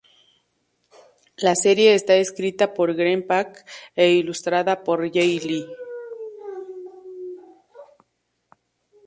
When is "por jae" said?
4.83-5.39